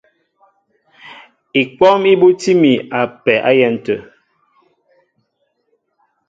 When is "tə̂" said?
3.85-3.97